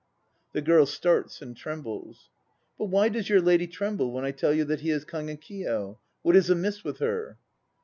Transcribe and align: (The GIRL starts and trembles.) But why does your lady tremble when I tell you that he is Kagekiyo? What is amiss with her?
(The 0.53 0.63
GIRL 0.63 0.87
starts 0.87 1.43
and 1.43 1.55
trembles.) 1.55 2.31
But 2.79 2.85
why 2.85 3.07
does 3.07 3.29
your 3.29 3.39
lady 3.39 3.67
tremble 3.67 4.11
when 4.11 4.25
I 4.25 4.31
tell 4.31 4.51
you 4.51 4.65
that 4.65 4.81
he 4.81 4.89
is 4.89 5.05
Kagekiyo? 5.05 5.99
What 6.23 6.35
is 6.35 6.49
amiss 6.49 6.83
with 6.83 6.97
her? 6.97 7.37